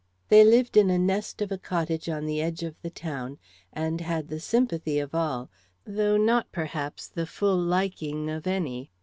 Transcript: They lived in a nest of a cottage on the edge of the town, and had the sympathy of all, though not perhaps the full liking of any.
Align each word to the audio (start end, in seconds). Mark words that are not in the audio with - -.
They 0.29 0.43
lived 0.43 0.77
in 0.77 0.89
a 0.89 0.97
nest 0.97 1.43
of 1.43 1.51
a 1.51 1.59
cottage 1.59 2.09
on 2.09 2.25
the 2.25 2.41
edge 2.41 2.63
of 2.63 2.73
the 2.81 2.89
town, 2.89 3.37
and 3.71 4.01
had 4.01 4.29
the 4.29 4.39
sympathy 4.39 4.97
of 4.97 5.13
all, 5.13 5.51
though 5.85 6.17
not 6.17 6.51
perhaps 6.51 7.07
the 7.07 7.27
full 7.27 7.59
liking 7.59 8.27
of 8.27 8.47
any. 8.47 8.89